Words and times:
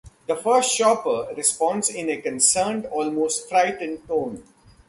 The 0.25 0.35
first 0.35 0.71
shopper 0.73 1.27
responds 1.37 1.87
in 1.91 2.09
a 2.09 2.19
concerned, 2.19 2.87
almost 2.87 3.47
frightened 3.47 4.07
tone. 4.07 4.41